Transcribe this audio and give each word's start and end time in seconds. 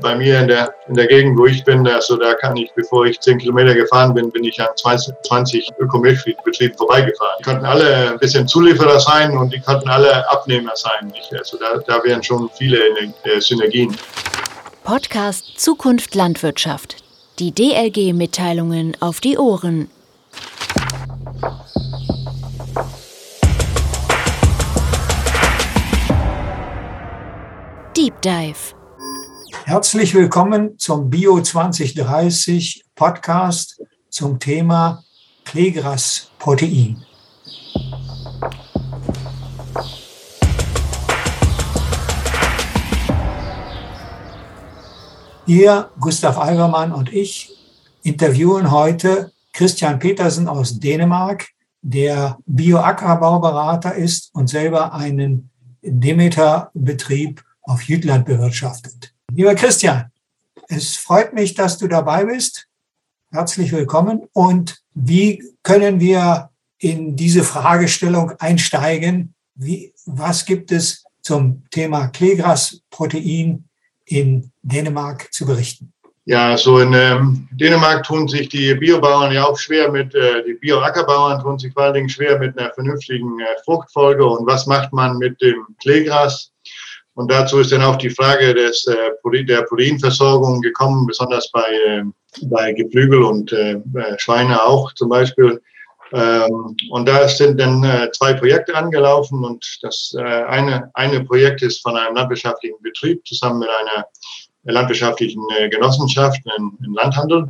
bei 0.00 0.14
mir 0.16 0.40
in 0.40 0.48
der, 0.48 0.74
in 0.88 0.94
der 0.94 1.06
Gegend, 1.06 1.38
wo 1.38 1.46
ich 1.46 1.64
bin, 1.64 1.86
also 1.86 2.16
da 2.16 2.34
kann 2.34 2.56
ich, 2.56 2.72
bevor 2.74 3.06
ich 3.06 3.20
10 3.20 3.38
Kilometer 3.38 3.74
gefahren 3.74 4.14
bin, 4.14 4.30
bin 4.30 4.44
ich 4.44 4.60
an 4.60 4.68
20, 4.76 5.14
20 5.26 5.70
Ökomilchbetrieben 5.78 6.76
vorbeigefahren. 6.76 7.36
Die 7.38 7.44
konnten 7.44 7.64
alle 7.64 8.10
ein 8.10 8.18
bisschen 8.18 8.46
Zulieferer 8.48 9.00
sein 9.00 9.36
und 9.36 9.52
die 9.52 9.60
konnten 9.60 9.88
alle 9.88 10.28
Abnehmer 10.30 10.72
sein. 10.74 11.12
Also 11.36 11.58
da, 11.58 11.78
da 11.86 12.02
wären 12.04 12.22
schon 12.22 12.50
viele 12.56 12.78
äh, 12.78 13.40
Synergien. 13.40 13.96
Podcast 14.84 15.58
Zukunft 15.60 16.14
Landwirtschaft. 16.14 16.96
Die 17.38 17.52
DLG-Mitteilungen 17.52 18.96
auf 19.00 19.20
die 19.20 19.38
Ohren. 19.38 19.88
Deep 27.96 28.20
Dive. 28.22 28.81
Herzlich 29.64 30.12
willkommen 30.14 30.76
zum 30.76 31.08
Bio 31.08 31.40
2030 31.40 32.84
Podcast 32.96 33.80
zum 34.10 34.40
Thema 34.40 35.04
Kleegras-Protein. 35.44 37.00
Wir, 45.46 45.90
Gustav 46.00 46.38
Algermann 46.38 46.90
und 46.92 47.12
ich, 47.12 47.52
interviewen 48.02 48.72
heute 48.72 49.30
Christian 49.52 50.00
Petersen 50.00 50.48
aus 50.48 50.80
Dänemark, 50.80 51.46
der 51.82 52.36
Bioackerbauberater 52.46 53.94
ist 53.94 54.34
und 54.34 54.48
selber 54.48 54.92
einen 54.92 55.50
Demeter-Betrieb 55.82 57.44
auf 57.62 57.84
Jütland 57.84 58.26
bewirtschaftet. 58.26 59.12
Lieber 59.34 59.54
Christian, 59.54 60.10
es 60.68 60.96
freut 60.96 61.32
mich, 61.32 61.54
dass 61.54 61.78
du 61.78 61.88
dabei 61.88 62.24
bist. 62.24 62.66
Herzlich 63.30 63.72
willkommen. 63.72 64.28
Und 64.34 64.78
wie 64.92 65.42
können 65.62 66.00
wir 66.00 66.50
in 66.78 67.16
diese 67.16 67.42
Fragestellung 67.42 68.32
einsteigen? 68.38 69.34
Wie, 69.54 69.94
was 70.04 70.44
gibt 70.44 70.70
es 70.70 71.04
zum 71.22 71.64
Thema 71.70 72.08
Kleegras-Protein 72.08 73.64
in 74.04 74.50
Dänemark 74.60 75.32
zu 75.32 75.46
berichten? 75.46 75.94
Ja, 76.26 76.56
so 76.56 76.80
in 76.80 76.92
ähm, 76.92 77.48
Dänemark 77.52 78.04
tun 78.04 78.28
sich 78.28 78.50
die 78.50 78.74
Biobauern 78.74 79.32
ja 79.32 79.44
auch 79.44 79.58
schwer 79.58 79.90
mit, 79.90 80.14
äh, 80.14 80.44
die 80.44 80.54
Bioackerbauern 80.54 81.40
tun 81.40 81.58
sich 81.58 81.72
vor 81.72 81.84
allen 81.84 81.94
Dingen 81.94 82.08
schwer 82.08 82.38
mit 82.38 82.58
einer 82.58 82.72
vernünftigen 82.74 83.40
äh, 83.40 83.44
Fruchtfolge. 83.64 84.26
Und 84.26 84.46
was 84.46 84.66
macht 84.66 84.92
man 84.92 85.16
mit 85.16 85.40
dem 85.40 85.64
Kleegras? 85.80 86.51
Und 87.14 87.30
dazu 87.30 87.58
ist 87.58 87.72
dann 87.72 87.82
auch 87.82 87.96
die 87.96 88.10
Frage 88.10 88.54
des, 88.54 88.86
äh, 88.86 89.44
der 89.44 89.62
Proteinversorgung 89.62 90.60
gekommen, 90.60 91.06
besonders 91.06 91.50
bei, 91.50 91.66
äh, 91.86 92.02
bei 92.44 92.72
Geflügel 92.72 93.22
und 93.22 93.52
äh, 93.52 93.80
Schweine 94.16 94.62
auch 94.62 94.92
zum 94.94 95.10
Beispiel. 95.10 95.60
Ähm, 96.12 96.76
und 96.90 97.08
da 97.08 97.26
sind 97.26 97.58
dann 97.58 97.82
äh, 97.84 98.10
zwei 98.12 98.34
Projekte 98.34 98.74
angelaufen 98.74 99.44
und 99.44 99.78
das 99.82 100.14
äh, 100.18 100.22
eine, 100.22 100.90
eine 100.94 101.24
Projekt 101.24 101.62
ist 101.62 101.80
von 101.80 101.96
einem 101.96 102.16
landwirtschaftlichen 102.16 102.76
Betrieb 102.82 103.26
zusammen 103.26 103.60
mit 103.60 103.68
einer 103.68 104.06
landwirtschaftlichen 104.64 105.42
äh, 105.58 105.68
Genossenschaft 105.70 106.40
in, 106.58 106.72
in 106.84 106.92
Landhandel. 106.92 107.48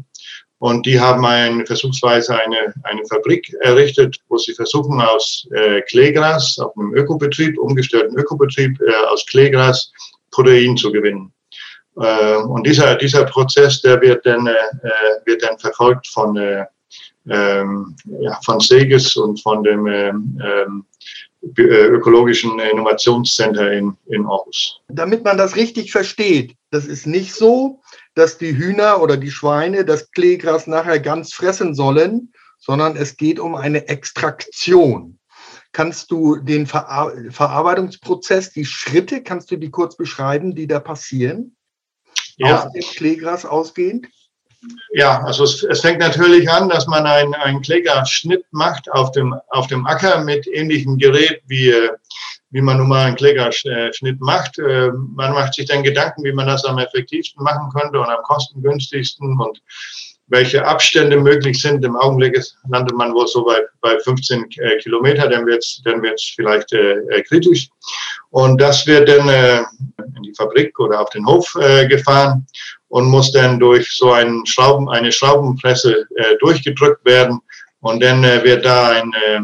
Und 0.62 0.86
die 0.86 1.00
haben 1.00 1.26
ein, 1.26 1.66
versuchsweise 1.66 2.38
eine, 2.38 2.72
eine 2.84 3.04
Fabrik 3.06 3.52
errichtet, 3.62 4.20
wo 4.28 4.36
sie 4.36 4.54
versuchen, 4.54 5.00
aus 5.00 5.44
äh, 5.50 5.80
Kleegras, 5.82 6.56
auf 6.60 6.76
einem 6.76 6.94
Ökobetrieb, 6.94 7.58
umgestellten 7.58 8.16
Ökobetrieb, 8.16 8.80
äh, 8.80 8.94
aus 9.10 9.26
Kleegras 9.26 9.90
Protein 10.30 10.76
zu 10.76 10.92
gewinnen. 10.92 11.32
Äh, 11.96 12.36
und 12.36 12.64
dieser, 12.64 12.94
dieser 12.94 13.24
Prozess, 13.24 13.82
der 13.82 14.00
wird 14.00 14.24
dann, 14.24 14.46
äh, 14.46 14.52
wird 15.24 15.42
dann 15.42 15.58
verfolgt 15.58 16.06
von, 16.06 16.36
äh, 16.36 16.64
ähm, 17.28 17.96
ja, 18.20 18.38
von 18.44 18.60
SEGES 18.60 19.16
und 19.16 19.42
von 19.42 19.64
dem 19.64 19.88
ähm, 19.88 20.40
ähm 20.44 20.84
äh, 21.58 21.86
ökologischen 21.88 22.60
Innovationscenter 22.60 23.72
in, 23.72 23.96
in 24.06 24.24
Aarhus. 24.26 24.80
Damit 24.86 25.24
man 25.24 25.36
das 25.36 25.56
richtig 25.56 25.90
versteht, 25.90 26.54
das 26.72 26.86
ist 26.86 27.06
nicht 27.06 27.34
so, 27.34 27.82
dass 28.14 28.38
die 28.38 28.56
Hühner 28.56 29.02
oder 29.02 29.18
die 29.18 29.30
Schweine 29.30 29.84
das 29.84 30.10
Kleegras 30.10 30.66
nachher 30.66 30.98
ganz 30.98 31.34
fressen 31.34 31.74
sollen, 31.74 32.32
sondern 32.58 32.96
es 32.96 33.18
geht 33.18 33.38
um 33.38 33.54
eine 33.54 33.88
Extraktion. 33.88 35.18
Kannst 35.72 36.10
du 36.10 36.36
den 36.36 36.66
Verar 36.66 37.12
Verarbeitungsprozess, 37.30 38.52
die 38.52 38.64
Schritte, 38.64 39.22
kannst 39.22 39.50
du 39.50 39.56
die 39.56 39.70
kurz 39.70 39.96
beschreiben, 39.96 40.54
die 40.54 40.66
da 40.66 40.80
passieren? 40.80 41.56
Ja. 42.36 42.64
Aus 42.64 42.72
dem 42.72 42.82
Kleegras 42.82 43.44
ausgehend? 43.44 44.08
Ja, 44.92 45.22
also 45.24 45.44
es, 45.44 45.62
es, 45.64 45.80
fängt 45.80 45.98
natürlich 45.98 46.48
an, 46.50 46.70
dass 46.70 46.86
man 46.86 47.04
einen, 47.04 47.34
einen 47.34 47.60
Klägerschnitt 47.60 48.46
macht 48.50 48.90
auf 48.92 49.10
dem, 49.10 49.34
auf 49.48 49.66
dem 49.66 49.86
Acker 49.86 50.22
mit 50.24 50.46
ähnlichem 50.46 50.96
Gerät 50.96 51.42
wie, 51.46 51.74
wie 52.52 52.60
man 52.60 52.78
nun 52.78 52.88
mal 52.88 53.06
einen 53.06 53.16
Klägerschnitt 53.16 54.20
macht. 54.20 54.58
Ähm, 54.58 55.10
man 55.14 55.32
macht 55.32 55.54
sich 55.54 55.66
dann 55.66 55.82
Gedanken, 55.82 56.22
wie 56.22 56.32
man 56.32 56.46
das 56.46 56.64
am 56.64 56.78
effektivsten 56.78 57.42
machen 57.42 57.70
könnte 57.74 57.98
und 57.98 58.06
am 58.06 58.22
kostengünstigsten 58.22 59.38
und 59.40 59.60
welche 60.28 60.64
Abstände 60.64 61.16
möglich 61.16 61.60
sind. 61.60 61.84
Im 61.84 61.96
Augenblick 61.96 62.40
landet 62.68 62.96
man 62.96 63.14
wohl 63.14 63.26
so 63.26 63.44
bei, 63.44 63.60
bei 63.80 63.98
15 63.98 64.50
äh, 64.58 64.78
Kilometer, 64.78 65.28
dann 65.28 65.46
wird 65.46 65.62
es 65.62 65.80
dann 65.84 66.02
wird's 66.02 66.32
vielleicht 66.34 66.72
äh, 66.72 66.94
äh, 67.10 67.22
kritisch. 67.22 67.68
Und 68.30 68.60
das 68.60 68.86
wird 68.86 69.08
dann 69.08 69.28
äh, 69.28 69.62
in 70.16 70.22
die 70.22 70.34
Fabrik 70.34 70.78
oder 70.78 71.00
auf 71.00 71.10
den 71.10 71.26
Hof 71.26 71.54
äh, 71.60 71.86
gefahren 71.86 72.46
und 72.88 73.06
muss 73.06 73.32
dann 73.32 73.58
durch 73.58 73.90
so 73.96 74.12
einen 74.12 74.44
Schrauben, 74.46 74.88
eine 74.88 75.12
Schraubenpresse 75.12 76.06
äh, 76.16 76.36
durchgedrückt 76.40 77.04
werden. 77.04 77.40
Und 77.80 78.02
dann 78.02 78.22
wird 78.22 78.64
da 78.64 78.90
ein, 78.90 79.12
äh, 79.26 79.40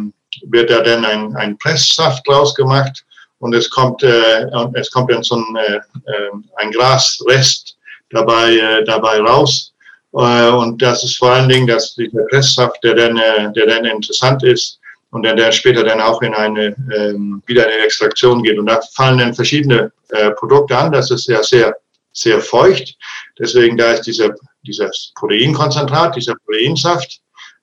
wird 0.46 0.70
da 0.70 0.80
dann 0.80 1.04
ein, 1.04 1.36
ein 1.36 1.58
Presssaft 1.58 2.26
draus 2.28 2.54
gemacht 2.54 3.04
und 3.38 3.54
es 3.54 3.68
kommt, 3.70 4.02
äh, 4.02 4.46
es 4.74 4.90
kommt 4.90 5.10
dann 5.12 5.22
so 5.22 5.36
ein, 5.36 5.56
äh, 5.56 5.76
äh, 5.76 6.30
ein 6.56 6.70
Grasrest 6.72 7.76
dabei, 8.10 8.56
äh, 8.56 8.84
dabei 8.84 9.20
raus. 9.20 9.72
Äh, 10.12 10.50
und 10.50 10.80
das 10.80 11.04
ist 11.04 11.18
vor 11.18 11.32
allen 11.32 11.48
Dingen 11.48 11.66
dass 11.66 11.94
dieser 11.94 12.24
Presssaft, 12.24 12.82
der 12.82 12.94
dann, 12.94 13.16
äh, 13.16 13.52
der 13.52 13.66
dann 13.66 13.84
interessant 13.84 14.42
ist 14.42 14.80
und 15.10 15.22
der, 15.22 15.34
der 15.34 15.52
später 15.52 15.84
dann 15.84 16.00
auch 16.00 16.20
in 16.22 16.34
eine, 16.34 16.74
ähm, 16.96 17.42
wieder 17.46 17.66
in 17.66 17.72
eine 17.72 17.84
Extraktion 17.84 18.42
geht. 18.42 18.58
Und 18.58 18.66
da 18.66 18.80
fallen 18.94 19.18
dann 19.18 19.34
verschiedene 19.34 19.92
äh, 20.10 20.30
Produkte 20.32 20.76
an. 20.76 20.92
Das 20.92 21.10
ist 21.10 21.28
ja 21.28 21.42
sehr 21.42 21.74
sehr 22.18 22.40
feucht. 22.40 22.96
Deswegen 23.38 23.76
da 23.76 23.92
ist 23.92 24.02
dieser, 24.02 24.34
dieses 24.66 25.12
Proteinkonzentrat, 25.14 26.16
dieser 26.16 26.34
Proteinsaft, 26.44 27.20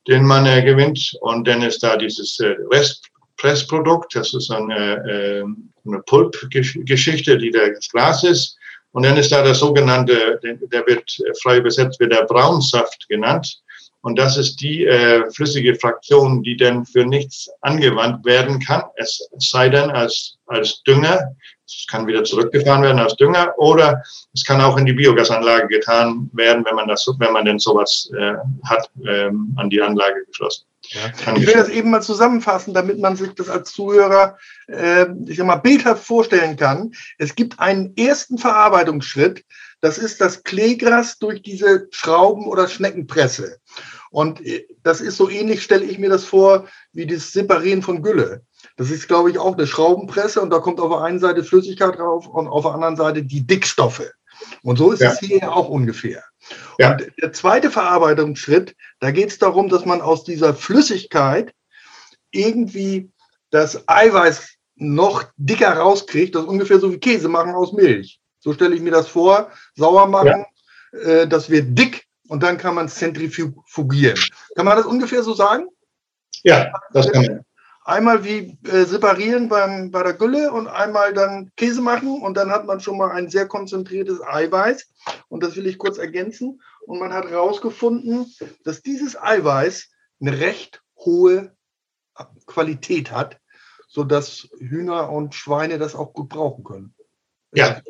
den 0.08 0.26
man 0.26 0.46
äh, 0.46 0.64
gewinnt. 0.64 1.18
Und 1.22 1.48
dann 1.48 1.62
ist 1.62 1.84
da 1.84 1.98
dieses 1.98 2.40
äh, 2.40 2.56
Restpressprodukt, 2.72 4.16
das 4.16 4.34
ist 4.34 4.52
eine, 4.52 4.96
äh, 5.06 5.44
eine 5.86 6.00
Pulpgeschichte, 6.04 7.38
die 7.38 7.52
das 7.52 7.90
Glas 7.90 8.24
ist. 8.24 8.58
Und 8.92 9.04
dann 9.04 9.18
ist 9.18 9.32
da 9.32 9.44
der 9.44 9.56
sogenannte, 9.56 10.40
der 10.42 10.88
wird 10.88 11.18
frei 11.44 11.58
übersetzt, 11.58 12.00
wird 12.00 12.14
der 12.14 12.24
Braunsaft 12.24 13.06
genannt. 13.10 13.62
Und 14.06 14.20
das 14.20 14.38
ist 14.38 14.58
die 14.58 14.86
äh, 14.86 15.32
flüssige 15.32 15.74
Fraktion, 15.74 16.44
die 16.44 16.56
dann 16.56 16.86
für 16.86 17.04
nichts 17.06 17.50
angewandt 17.62 18.24
werden 18.24 18.60
kann, 18.60 18.84
es 18.98 19.28
sei 19.40 19.68
denn 19.68 19.90
als, 19.90 20.38
als 20.46 20.84
Dünger 20.84 21.36
es 21.68 21.88
kann 21.90 22.06
wieder 22.06 22.24
zurückgefahren 22.24 22.84
werden 22.84 23.00
als 23.00 23.16
Dünger 23.16 23.54
oder 23.58 24.04
es 24.34 24.46
kann 24.46 24.62
auch 24.62 24.78
in 24.78 24.86
die 24.86 24.94
Biogasanlage 24.94 25.68
getan 25.68 26.30
werden, 26.34 26.64
wenn 26.64 26.76
man 26.76 26.88
das, 26.88 27.10
wenn 27.18 27.34
man 27.34 27.46
denn 27.46 27.58
sowas 27.58 28.12
äh, 28.16 28.34
hat, 28.66 28.90
ähm, 29.08 29.52
an 29.58 29.72
die 29.72 29.82
Anlage 29.82 30.26
geschlossen. 30.28 30.66
Ja. 30.90 31.34
Ich 31.36 31.48
will 31.48 31.56
das 31.56 31.70
eben 31.70 31.90
mal 31.90 32.04
zusammenfassen, 32.04 32.76
damit 32.76 33.00
man 33.00 33.16
sich 33.16 33.34
das 33.34 33.50
als 33.50 33.72
Zuhörer, 33.72 34.38
äh, 34.68 35.08
ich 35.26 35.38
sag 35.38 35.48
mal, 35.48 35.56
bildhaft 35.56 36.04
vorstellen 36.04 36.56
kann. 36.56 36.92
Es 37.18 37.34
gibt 37.34 37.60
einen 37.60 37.98
ersten 37.98 38.38
Verarbeitungsschritt, 38.38 39.44
das 39.82 39.98
ist 39.98 40.22
das 40.22 40.44
Kleegras 40.44 41.18
durch 41.18 41.41
diese 41.41 41.88
Schrauben- 41.91 42.47
oder 42.47 42.68
Schneckenpresse. 42.68 43.59
Und 44.11 44.46
äh, 44.46 44.66
das 44.84 45.02
ist 45.02 45.17
so 45.17 45.29
ähnlich, 45.29 45.63
stelle 45.63 45.85
ich 45.85 45.99
mir 45.99 46.09
das 46.09 46.25
vor, 46.25 46.67
wie 46.93 47.05
das 47.05 47.31
Separieren 47.31 47.81
von 47.81 48.02
Gülle. 48.02 48.43
Das 48.78 48.90
ist, 48.90 49.07
glaube 49.07 49.31
ich, 49.31 49.37
auch 49.37 49.53
eine 49.53 49.67
Schraubenpresse 49.67 50.41
und 50.41 50.49
da 50.49 50.59
kommt 50.59 50.79
auf 50.79 50.90
der 50.90 51.02
einen 51.02 51.19
Seite 51.19 51.43
Flüssigkeit 51.43 51.97
drauf 51.97 52.28
und 52.28 52.47
auf 52.47 52.63
der 52.63 52.73
anderen 52.73 52.96
Seite 52.96 53.23
die 53.23 53.46
Dickstoffe. 53.46 54.11
Und 54.63 54.78
so 54.78 54.91
ist 54.91 55.02
ja. 55.02 55.11
es 55.11 55.19
hier 55.19 55.52
auch 55.52 55.69
ungefähr. 55.69 56.23
Ja. 56.78 56.91
Und 56.91 57.11
der 57.22 57.34
zweite 57.34 57.72
Verarbeitungsschritt, 57.72 58.75
da 58.99 59.11
geht 59.11 59.29
es 59.29 59.37
darum, 59.37 59.69
dass 59.69 59.85
man 59.85 60.02
aus 60.02 60.23
dieser 60.23 60.53
Flüssigkeit 60.53 61.53
irgendwie 62.31 63.11
das 63.49 63.87
Eiweiß 63.87 64.55
noch 64.75 65.23
dicker 65.37 65.73
rauskriegt. 65.78 66.35
Das 66.35 66.43
ist 66.43 66.49
ungefähr 66.49 66.79
so 66.79 66.91
wie 66.91 66.99
Käse 66.99 67.29
machen 67.29 67.53
aus 67.53 67.73
Milch. 67.73 68.19
So 68.40 68.53
stelle 68.53 68.75
ich 68.75 68.81
mir 68.81 68.91
das 68.91 69.07
vor. 69.07 69.52
Sauer 69.75 70.07
machen, 70.07 70.46
ja. 70.91 70.99
äh, 70.99 71.28
das 71.28 71.49
wird 71.49 71.78
dick 71.78 72.04
und 72.28 72.44
dann 72.44 72.58
kann 72.58 72.76
man 72.76 72.86
es 72.86 72.96
zentrifugieren. 72.96 74.20
Kann 74.56 74.66
man 74.66 74.78
das 74.78 74.86
ungefähr 74.86 75.24
so 75.24 75.34
sagen? 75.34 75.68
Ja, 76.44 76.72
das 76.92 77.12
kann 77.12 77.26
man. 77.26 77.46
einmal 77.86 78.24
wie 78.24 78.58
äh, 78.68 78.86
separieren 78.86 79.48
beim, 79.48 79.92
bei 79.92 80.04
der 80.04 80.14
Gülle 80.14 80.52
und 80.52 80.68
einmal 80.68 81.14
dann 81.14 81.52
Käse 81.56 81.82
machen 81.82 82.22
und 82.22 82.36
dann 82.36 82.52
hat 82.52 82.66
man 82.66 82.80
schon 82.80 82.98
mal 82.98 83.12
ein 83.12 83.30
sehr 83.30 83.48
konzentriertes 83.48 84.22
Eiweiß. 84.22 84.92
Und 85.28 85.44
das 85.44 85.56
will 85.56 85.68
ich 85.68 85.78
kurz 85.78 85.98
ergänzen. 85.98 86.62
Und 86.82 87.00
man 87.00 87.14
hat 87.14 87.30
herausgefunden, 87.30 88.32
dass 88.64 88.82
dieses 88.82 89.20
Eiweiß 89.22 89.90
eine 90.20 90.40
recht 90.40 90.84
hohe 90.98 91.56
Qualität 92.46 93.12
hat, 93.12 93.40
sodass 93.88 94.48
Hühner 94.60 95.12
und 95.12 95.36
Schweine 95.36 95.78
das 95.78 95.96
auch 95.96 96.14
gut 96.14 96.30
brauchen 96.30 96.64
können. 96.64 96.96
Ja, 97.54 97.82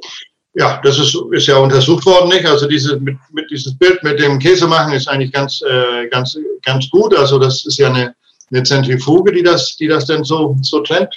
ja, 0.55 0.79
das 0.83 0.97
ist, 0.97 1.17
ist 1.31 1.47
ja 1.47 1.57
untersucht 1.57 2.05
worden, 2.05 2.29
nicht? 2.29 2.45
Also 2.45 2.67
diese, 2.67 2.97
mit, 2.99 3.17
mit 3.31 3.51
dieses 3.51 3.77
Bild 3.77 4.01
mit 4.03 4.19
dem 4.19 4.39
Käse 4.39 4.67
machen 4.67 4.93
ist 4.93 5.07
eigentlich 5.07 5.33
ganz, 5.33 5.61
äh, 5.61 6.07
ganz, 6.07 6.37
ganz 6.63 6.89
gut. 6.89 7.13
Also 7.13 7.37
das 7.37 7.65
ist 7.65 7.77
ja 7.77 7.89
eine, 7.89 8.15
eine 8.51 8.63
Zentrifuge, 8.63 9.33
die 9.33 9.43
das, 9.43 9.75
die 9.75 9.87
das 9.87 10.05
dann 10.05 10.23
so, 10.23 10.55
so 10.61 10.79
trennt. 10.79 11.13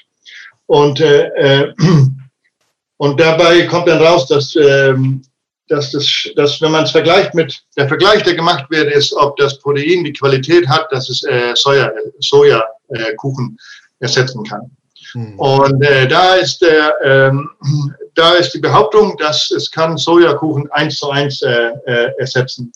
Und, 0.66 1.00
äh, 1.00 1.28
äh 1.28 1.72
und 2.96 3.20
dabei 3.20 3.62
kommt 3.66 3.86
dann 3.86 4.02
raus, 4.02 4.26
dass, 4.26 4.56
äh, 4.56 4.94
dass, 5.68 5.92
das, 5.92 6.28
dass 6.34 6.60
wenn 6.60 6.72
man 6.72 6.84
es 6.84 6.90
vergleicht 6.90 7.32
mit, 7.34 7.62
der 7.76 7.86
Vergleich, 7.86 8.24
der 8.24 8.34
gemacht 8.34 8.68
wird, 8.70 8.92
ist, 8.92 9.12
ob 9.12 9.36
das 9.36 9.60
Protein 9.60 10.02
die 10.02 10.12
Qualität 10.12 10.66
hat, 10.68 10.90
dass 10.90 11.08
es 11.08 11.22
äh, 11.22 11.52
Soja, 11.54 11.92
Sojakuchen 12.18 13.56
ersetzen 14.00 14.42
kann. 14.42 14.68
Hm. 15.12 15.38
Und 15.38 15.82
äh, 15.84 16.06
da, 16.06 16.34
ist 16.34 16.60
der, 16.60 16.94
ähm, 17.02 17.50
da 18.14 18.32
ist 18.34 18.52
die 18.52 18.60
Behauptung, 18.60 19.16
dass 19.18 19.50
es 19.50 19.70
kann 19.70 19.96
Sojakuchen 19.96 20.70
eins 20.72 20.98
zu 20.98 21.10
eins 21.10 21.42
äh, 21.42 21.70
äh, 21.86 22.12
ersetzen. 22.18 22.72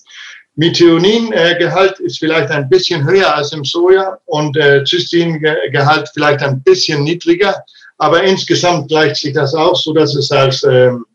Methioningehalt 0.55 1.99
ist 2.01 2.19
vielleicht 2.19 2.51
ein 2.51 2.69
bisschen 2.69 3.05
höher 3.05 3.35
als 3.35 3.53
im 3.53 3.65
Soja 3.65 4.19
und 4.27 4.57
äh, 4.57 4.85
Cystin-Gehalt 4.85 6.11
vielleicht 6.13 6.43
ein 6.43 6.63
bisschen 6.63 7.05
niedriger, 7.05 7.65
aber 7.97 8.23
insgesamt 8.23 8.89
gleicht 8.89 9.17
sich 9.17 9.33
das 9.33 9.55
aus, 9.55 9.85
so 9.85 9.95
dass 9.95 10.15
es 10.15 10.31
als 10.31 10.63
ähm, 10.65 11.07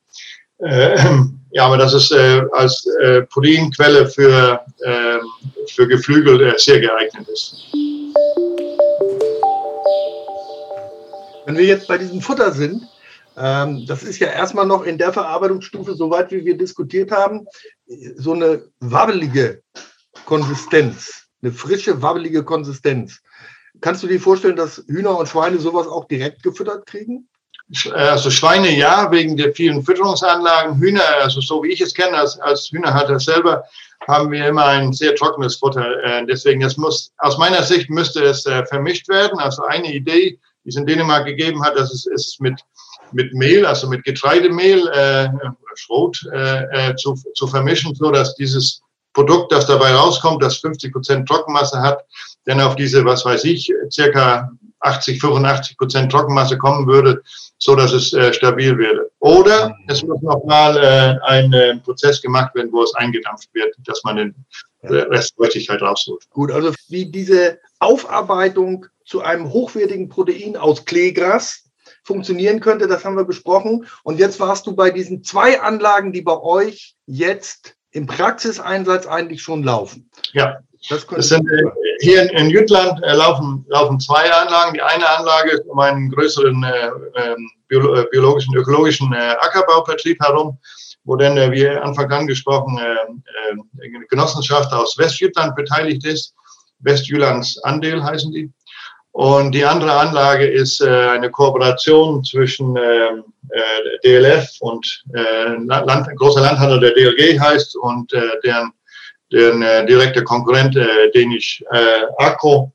äh, 0.59 0.97
ja, 1.51 1.65
aber 1.65 1.77
das 1.77 1.93
ist 1.93 2.11
äh, 2.11 2.41
als 2.51 2.85
äh, 3.01 3.21
Proteinquelle 3.23 4.07
für, 4.07 4.59
äh, 4.83 5.17
für 5.67 5.87
Geflügel 5.87 6.49
äh, 6.49 6.53
sehr 6.57 6.79
geeignet 6.79 7.27
ist. 7.29 7.55
Wenn 11.47 11.57
wir 11.57 11.63
jetzt 11.63 11.87
bei 11.87 11.97
diesem 11.97 12.19
Futter 12.19 12.51
sind, 12.51 12.85
ähm, 13.37 13.85
das 13.87 14.03
ist 14.03 14.19
ja 14.19 14.27
erstmal 14.27 14.65
noch 14.65 14.83
in 14.83 14.97
der 14.97 15.13
Verarbeitungsstufe, 15.13 15.95
soweit 15.95 16.29
wie 16.29 16.43
wir 16.43 16.57
diskutiert 16.57 17.09
haben, 17.09 17.47
so 18.17 18.33
eine 18.33 18.63
wabbelige 18.81 19.61
Konsistenz, 20.25 21.29
eine 21.41 21.53
frische, 21.53 22.01
wabbelige 22.01 22.43
Konsistenz. 22.43 23.21
Kannst 23.79 24.03
du 24.03 24.07
dir 24.07 24.19
vorstellen, 24.19 24.57
dass 24.57 24.83
Hühner 24.87 25.17
und 25.17 25.29
Schweine 25.29 25.57
sowas 25.57 25.87
auch 25.87 26.03
direkt 26.09 26.43
gefüttert 26.43 26.85
kriegen? 26.85 27.29
Also 27.93 28.29
Schweine 28.29 28.75
ja, 28.75 29.09
wegen 29.09 29.37
der 29.37 29.53
vielen 29.53 29.83
Fütterungsanlagen. 29.83 30.77
Hühner, 30.79 31.03
also 31.21 31.39
so 31.39 31.63
wie 31.63 31.69
ich 31.69 31.79
es 31.79 31.93
kenne, 31.93 32.17
als, 32.17 32.37
als 32.39 32.69
Hühnerhalter 32.71 33.21
selber, 33.21 33.63
haben 34.05 34.31
wir 34.31 34.45
immer 34.47 34.65
ein 34.65 34.91
sehr 34.91 35.15
trockenes 35.15 35.55
Futter. 35.55 36.03
Äh, 36.03 36.25
deswegen, 36.25 36.61
es 36.61 36.75
muss, 36.75 37.13
aus 37.19 37.37
meiner 37.37 37.63
Sicht 37.63 37.89
müsste 37.89 38.21
es 38.23 38.45
äh, 38.45 38.65
vermischt 38.65 39.07
werden. 39.07 39.39
Also 39.39 39.63
eine 39.63 39.93
Idee 39.93 40.37
die 40.67 40.71
es 40.71 40.75
in 40.75 40.85
Dänemark 40.85 41.25
gegeben 41.25 41.63
hat, 41.63 41.77
dass 41.77 41.93
es, 41.93 42.05
es 42.07 42.37
mit, 42.41 42.59
mit 43.13 43.33
Mehl, 43.33 43.65
also 43.65 43.87
mit 43.87 44.03
Getreidemehl, 44.03 44.85
äh, 44.89 45.29
Schrot 45.75 46.19
äh, 46.33 46.89
äh, 46.89 46.95
zu, 46.95 47.15
zu 47.35 47.47
vermischen, 47.47 47.95
so 47.95 48.11
dass 48.11 48.35
dieses 48.35 48.81
Produkt, 49.13 49.51
das 49.53 49.65
dabei 49.65 49.93
rauskommt, 49.93 50.43
das 50.43 50.57
50 50.57 50.91
Prozent 50.91 51.29
Trockenmasse 51.29 51.79
hat, 51.81 52.03
dann 52.45 52.59
auf 52.59 52.75
diese, 52.75 53.05
was 53.05 53.23
weiß 53.23 53.45
ich, 53.45 53.71
circa 53.91 54.51
80, 54.81 55.21
85 55.21 55.77
Prozent 55.77 56.11
Trockenmasse 56.11 56.57
kommen 56.57 56.85
würde, 56.85 57.21
so 57.57 57.75
dass 57.75 57.93
es 57.93 58.11
äh, 58.13 58.33
stabil 58.33 58.77
wäre. 58.77 59.09
Oder 59.19 59.73
es 59.87 60.03
muss 60.03 60.21
nochmal 60.21 60.77
äh, 60.77 61.15
ein 61.25 61.53
äh, 61.53 61.77
Prozess 61.77 62.21
gemacht 62.21 62.53
werden, 62.55 62.71
wo 62.73 62.83
es 62.83 62.93
eingedampft 62.95 63.49
wird, 63.53 63.73
dass 63.85 64.03
man 64.03 64.17
den 64.17 64.35
Rest 64.83 65.35
Feuchtigkeit 65.35 65.81
rausholt. 65.81 66.29
Gut, 66.29 66.51
also 66.51 66.73
wie 66.89 67.05
diese 67.09 67.59
Aufarbeitung 67.79 68.85
zu 69.05 69.21
einem 69.21 69.51
hochwertigen 69.51 70.09
Protein 70.09 70.57
aus 70.57 70.85
Kleegras 70.85 71.63
funktionieren 72.03 72.59
könnte. 72.59 72.87
Das 72.87 73.05
haben 73.05 73.17
wir 73.17 73.25
besprochen. 73.25 73.87
Und 74.03 74.19
jetzt 74.19 74.39
warst 74.39 74.65
du 74.67 74.75
bei 74.75 74.91
diesen 74.91 75.23
zwei 75.23 75.61
Anlagen, 75.61 76.13
die 76.13 76.21
bei 76.21 76.39
euch 76.39 76.95
jetzt 77.05 77.75
im 77.91 78.05
Praxiseinsatz 78.07 79.07
eigentlich 79.07 79.41
schon 79.41 79.63
laufen. 79.63 80.09
Ja, 80.33 80.57
das, 80.89 81.05
das 81.07 81.29
sind, 81.29 81.47
äh, 81.49 81.63
hier 81.99 82.31
in, 82.33 82.49
Jütland 82.49 83.01
äh, 83.03 83.13
laufen, 83.13 83.65
laufen 83.69 83.99
zwei 83.99 84.31
Anlagen. 84.31 84.73
Die 84.73 84.81
eine 84.81 85.09
Anlage 85.09 85.51
ist 85.51 85.65
um 85.67 85.79
einen 85.79 86.11
größeren 86.11 86.63
äh, 86.63 86.89
ähm, 87.15 87.49
äh, 87.69 88.03
biologischen, 88.11 88.55
ökologischen 88.55 89.11
äh, 89.13 89.35
Ackerbaubetrieb 89.39 90.19
herum, 90.21 90.57
wo 91.03 91.15
dann, 91.15 91.37
äh, 91.37 91.51
wie 91.51 91.67
Anfang 91.67 92.11
angesprochen, 92.11 92.79
Genossenschaft 94.09 94.71
aus 94.71 94.97
Westjütland 94.97 95.55
beteiligt 95.55 96.05
ist. 96.05 96.33
Westjülands 96.79 97.61
Andel 97.63 98.03
heißen 98.03 98.31
die. 98.31 98.51
Und 99.17 99.53
die 99.53 99.65
andere 99.65 99.93
Anlage 99.93 100.45
ist 100.45 100.79
äh, 100.79 100.87
eine 100.87 101.31
Kooperation 101.31 102.23
zwischen 102.23 102.77
ähm, 102.77 103.23
äh, 103.49 103.99
DLF 104.03 104.47
und 104.59 105.03
äh, 105.15 105.55
Land, 105.65 106.07
großer 106.17 106.41
Landhandel 106.41 106.79
der 106.79 106.91
DLG 106.91 107.39
heißt 107.39 107.77
und 107.77 108.13
äh, 108.13 108.21
deren, 108.43 108.71
deren 109.31 109.63
äh, 109.63 109.87
direkter 109.87 110.23
Konkurrent 110.23 110.75
äh, 110.75 111.09
Dänisch 111.15 111.63
äh, 111.71 112.03
Akko. 112.17 112.71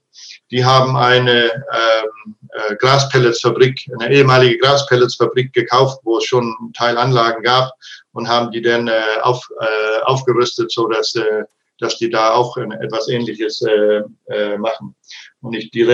Die 0.50 0.64
haben 0.64 0.96
eine 0.96 1.44
ähm, 1.44 2.36
äh, 2.50 2.74
Graspelletsfabrik, 2.74 3.88
eine 4.00 4.12
ehemalige 4.12 4.58
Graspelletsfabrik 4.58 5.52
gekauft, 5.52 6.00
wo 6.02 6.18
es 6.18 6.24
schon 6.24 6.52
Teilanlagen 6.76 7.44
gab 7.44 7.72
und 8.14 8.28
haben 8.28 8.50
die 8.50 8.62
dann 8.62 8.88
äh, 8.88 9.00
auf, 9.22 9.48
äh, 9.60 10.02
aufgerüstet, 10.02 10.72
so 10.72 10.88
dass 10.88 11.14
äh, 11.14 11.44
dass 11.82 11.98
die 11.98 12.08
da 12.08 12.32
auch 12.32 12.56
etwas 12.56 13.08
Ähnliches 13.08 13.62
äh, 13.62 14.02
äh, 14.28 14.56
machen. 14.56 14.94
Und 15.40 15.54
ich, 15.54 15.70
die 15.70 15.84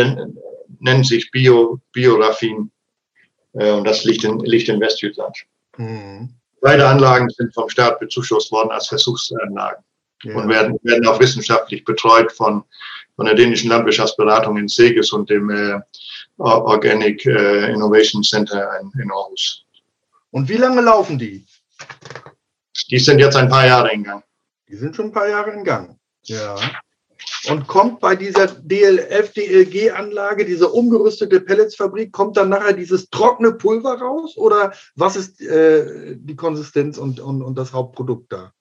nennen 0.81 1.05
sich 1.05 1.31
Bio, 1.31 1.81
Bioraffin. 1.93 2.71
Äh, 3.55 3.73
und 3.73 3.85
das 3.85 4.05
liegt 4.05 4.25
in, 4.25 4.39
liegt 4.41 4.69
in 4.69 4.81
Westjütland. 4.81 5.37
Mhm. 5.77 6.35
Beide 6.61 6.87
Anlagen 6.87 7.31
sind 7.31 7.55
vom 7.55 7.69
Staat 7.69 8.01
bezuschusst 8.01 8.53
worden 8.53 8.71
als 8.71 8.89
Versuchsanlagen 8.89 9.83
ja. 10.25 10.35
und 10.37 10.49
werden, 10.49 10.79
werden 10.83 11.07
auch 11.07 11.21
wissenschaftlich 11.21 11.85
betreut 11.85 12.31
von, 12.33 12.65
von 13.17 13.27
der 13.27 13.35
dänischen 13.35 13.71
Landwirtschaftsberatung 13.71 14.59
in 14.59 14.69
Seges 14.69 15.13
und 15.13 15.31
dem 15.31 15.51
äh, 15.51 15.81
Organic 16.39 17.25
äh, 17.27 17.73
Innovation 17.73 18.23
Center 18.23 18.81
in, 18.81 18.93
in 19.01 19.11
Aarhus. 19.11 19.65
Und 20.31 20.49
wie 20.49 20.57
lange 20.57 20.83
laufen 20.83 21.19
die? 21.19 21.45
Die 22.91 22.99
sind 22.99 23.19
jetzt 23.19 23.37
ein 23.37 23.49
paar 23.49 23.67
Jahre 23.67 23.93
in 23.93 24.05
Gang. 24.05 24.23
Die 24.69 24.77
sind 24.77 24.95
schon 24.95 25.07
ein 25.07 25.13
paar 25.13 25.29
Jahre 25.29 25.53
in 25.53 25.65
Gang. 25.65 25.99
Ja. 26.25 26.57
Und 27.49 27.67
kommt 27.67 28.01
bei 28.01 28.15
dieser 28.15 28.47
DLF, 28.47 29.33
DLG-Anlage, 29.33 30.45
diese 30.45 30.69
umgerüstete 30.69 31.41
Pelletsfabrik, 31.41 32.13
kommt 32.13 32.37
dann 32.37 32.51
nachher 32.51 32.75
dieses 32.75 33.09
trockene 33.11 33.53
Pulver 33.53 33.99
raus? 33.99 34.37
Oder 34.37 34.73
was 34.95 35.17
ist 35.17 35.41
äh, 35.41 36.17
die 36.17 36.37
Konsistenz 36.37 36.99
und, 36.99 37.21
und, 37.21 37.43
und 37.43 37.57
das 37.57 37.73
Hauptprodukt 37.73 38.33
da? 38.33 38.53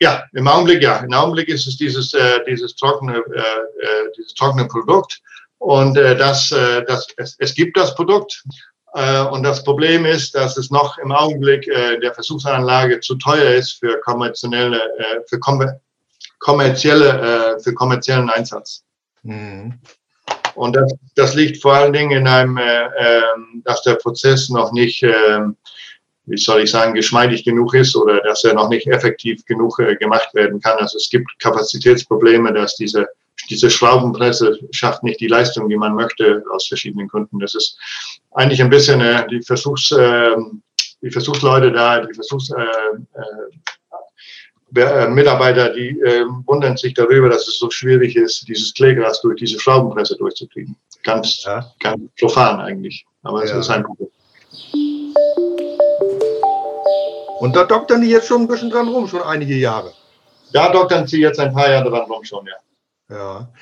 Ja, 0.00 0.24
im 0.32 0.48
Augenblick 0.48 0.82
ja. 0.82 0.98
Im 0.98 1.12
Augenblick 1.12 1.48
ist 1.48 1.66
es 1.66 1.76
dieses, 1.76 2.12
äh, 2.12 2.40
dieses, 2.46 2.74
trockene, 2.74 3.18
äh, 3.18 3.38
äh 3.38 4.10
dieses 4.16 4.34
trockene 4.34 4.66
Produkt. 4.66 5.20
Und 5.58 5.96
äh, 5.96 6.16
das, 6.16 6.50
äh, 6.50 6.84
das, 6.86 7.06
es, 7.16 7.36
es 7.38 7.54
gibt 7.54 7.76
das 7.76 7.94
Produkt. 7.94 8.42
Äh, 8.94 9.22
und 9.22 9.42
das 9.42 9.64
Problem 9.64 10.04
ist, 10.04 10.34
dass 10.34 10.56
es 10.56 10.70
noch 10.70 10.98
im 10.98 11.12
Augenblick 11.12 11.66
äh, 11.68 11.98
der 11.98 12.12
Versuchsanlage 12.14 13.00
zu 13.00 13.16
teuer 13.16 13.52
ist 13.52 13.72
für 13.72 13.98
kommerzielle, 14.00 14.76
äh, 14.98 15.20
für 15.28 15.38
kommerzielle, 16.38 17.58
für 17.62 17.72
kommerziellen 17.72 18.28
Einsatz. 18.28 18.82
Mhm. 19.22 19.78
Und 20.54 20.76
das, 20.76 20.92
das 21.14 21.34
liegt 21.34 21.62
vor 21.62 21.74
allen 21.74 21.92
Dingen 21.92 22.10
in 22.10 22.26
einem, 22.26 22.58
ähm, 22.58 23.62
dass 23.64 23.82
der 23.82 23.94
Prozess 23.94 24.50
noch 24.50 24.72
nicht, 24.72 25.02
ähm, 25.04 25.56
wie 26.26 26.36
soll 26.36 26.62
ich 26.62 26.70
sagen, 26.70 26.94
geschmeidig 26.94 27.44
genug 27.44 27.74
ist 27.74 27.96
oder 27.96 28.20
dass 28.22 28.44
er 28.44 28.54
noch 28.54 28.68
nicht 28.68 28.88
effektiv 28.88 29.44
genug 29.46 29.76
gemacht 29.98 30.34
werden 30.34 30.60
kann. 30.60 30.78
Also 30.78 30.98
es 30.98 31.08
gibt 31.08 31.30
Kapazitätsprobleme, 31.38 32.52
dass 32.52 32.74
diese 32.74 33.06
diese 33.50 33.70
Schraubenpresse 33.70 34.58
schafft 34.70 35.02
nicht 35.02 35.20
die 35.20 35.26
Leistung, 35.26 35.68
die 35.68 35.76
man 35.76 35.94
möchte, 35.94 36.42
aus 36.52 36.68
verschiedenen 36.68 37.08
Gründen. 37.08 37.38
Das 37.38 37.54
ist 37.54 37.76
eigentlich 38.32 38.62
ein 38.62 38.70
bisschen 38.70 39.00
äh, 39.00 39.26
die, 39.28 39.42
Versuchs, 39.42 39.90
äh, 39.92 40.36
die 41.02 41.10
Versuchsleute 41.10 41.72
da, 41.72 42.00
die 42.00 42.14
Versuchs, 42.14 42.50
äh, 42.50 42.62
äh, 44.80 44.80
äh 44.80 45.08
Mitarbeiter, 45.08 45.70
die 45.70 46.00
äh, 46.00 46.24
wundern 46.46 46.76
sich 46.76 46.94
darüber, 46.94 47.28
dass 47.28 47.46
es 47.48 47.58
so 47.58 47.70
schwierig 47.70 48.16
ist, 48.16 48.48
dieses 48.48 48.72
Kleegras 48.72 49.20
durch 49.20 49.38
diese 49.40 49.58
Schraubenpresse 49.60 50.16
durchzukriegen. 50.16 50.76
Ganz, 51.02 51.42
ja. 51.44 51.72
ganz 51.80 52.00
profan 52.18 52.60
eigentlich. 52.60 53.04
Aber 53.22 53.44
ja. 53.44 53.50
es 53.50 53.66
ist 53.66 53.70
ein 53.70 53.82
Problem. 53.82 54.08
Und 57.40 57.56
da 57.56 57.64
doktern 57.64 58.00
die 58.00 58.08
jetzt 58.08 58.28
schon 58.28 58.42
ein 58.42 58.48
bisschen 58.48 58.70
dran 58.70 58.88
rum, 58.88 59.08
schon 59.08 59.22
einige 59.22 59.56
Jahre. 59.56 59.92
Da 60.52 60.70
doktern 60.70 61.06
sie 61.06 61.20
jetzt 61.20 61.40
ein 61.40 61.52
paar 61.52 61.68
Jahre 61.68 61.90
dran 61.90 62.02
rum 62.02 62.22
schon, 62.22 62.46
ja. 62.46 62.54
Ja. 63.12 63.52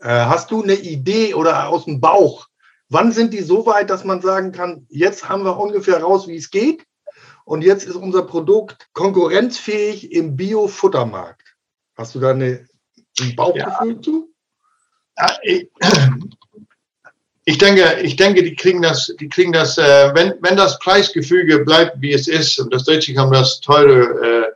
Äh, 0.00 0.08
hast 0.08 0.50
du 0.50 0.62
eine 0.62 0.74
Idee 0.74 1.34
oder 1.34 1.68
aus 1.68 1.84
dem 1.84 2.00
Bauch, 2.00 2.48
wann 2.88 3.12
sind 3.12 3.32
die 3.32 3.42
so 3.42 3.66
weit, 3.66 3.90
dass 3.90 4.04
man 4.04 4.22
sagen 4.22 4.52
kann, 4.52 4.86
jetzt 4.88 5.28
haben 5.28 5.44
wir 5.44 5.58
ungefähr 5.58 6.02
raus, 6.02 6.26
wie 6.26 6.36
es 6.36 6.50
geht 6.50 6.84
und 7.44 7.62
jetzt 7.62 7.84
ist 7.84 7.96
unser 7.96 8.22
Produkt 8.22 8.88
konkurrenzfähig 8.92 10.12
im 10.12 10.36
Bio-Futtermarkt? 10.36 11.54
Hast 11.96 12.14
du 12.14 12.20
da 12.20 12.30
eine, 12.30 12.66
ein 13.20 13.36
Bauchgefühl 13.36 13.94
ja. 13.94 14.02
zu? 14.02 14.34
Ja, 15.18 15.38
ich, 15.42 15.68
ich 17.44 17.58
denke, 17.58 18.00
ich 18.02 18.16
denke, 18.16 18.42
die 18.42 18.56
kriegen 18.56 18.82
das, 18.82 19.14
die 19.20 19.28
kriegen 19.28 19.52
das, 19.52 19.76
äh, 19.78 20.14
wenn, 20.14 20.34
wenn 20.40 20.56
das 20.56 20.78
Preisgefüge 20.78 21.60
bleibt, 21.60 22.00
wie 22.00 22.12
es 22.12 22.26
ist, 22.26 22.58
und 22.58 22.72
das 22.72 22.84
Deutsche 22.84 23.14
haben 23.16 23.32
das 23.32 23.60
teure 23.60 24.54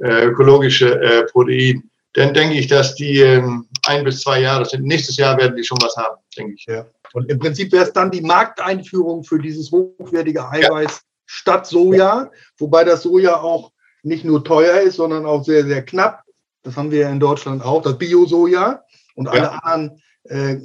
äh, 0.00 0.04
äh, 0.04 0.24
ökologische 0.26 1.00
äh, 1.00 1.24
Protein, 1.24 1.88
dann 2.14 2.34
denke 2.34 2.56
ich, 2.56 2.66
dass 2.66 2.94
die 2.94 3.20
ähm, 3.20 3.66
ein 3.86 4.04
bis 4.04 4.20
zwei 4.20 4.40
Jahre 4.40 4.64
sind. 4.64 4.84
Nächstes 4.84 5.16
Jahr 5.16 5.36
werden 5.38 5.56
die 5.56 5.64
schon 5.64 5.78
was 5.80 5.96
haben, 5.96 6.16
denke 6.36 6.54
ich. 6.54 6.66
Ja. 6.66 6.86
Und 7.12 7.30
im 7.30 7.38
Prinzip 7.38 7.72
wäre 7.72 7.84
es 7.84 7.92
dann 7.92 8.10
die 8.10 8.20
Markteinführung 8.20 9.24
für 9.24 9.38
dieses 9.38 9.70
hochwertige 9.70 10.48
Eiweiß 10.48 10.90
ja. 10.90 11.00
statt 11.26 11.66
Soja, 11.66 12.30
wobei 12.58 12.84
das 12.84 13.02
Soja 13.02 13.40
auch 13.40 13.72
nicht 14.02 14.24
nur 14.24 14.44
teuer 14.44 14.80
ist, 14.80 14.96
sondern 14.96 15.24
auch 15.26 15.44
sehr, 15.44 15.64
sehr 15.64 15.84
knapp. 15.84 16.22
Das 16.62 16.76
haben 16.76 16.90
wir 16.90 17.00
ja 17.00 17.10
in 17.10 17.20
Deutschland 17.20 17.62
auch, 17.62 17.82
das 17.82 17.98
Bio-Soja 17.98 18.82
und 19.14 19.28
alle 19.28 19.62
anderen 19.62 20.02
äh, 20.24 20.56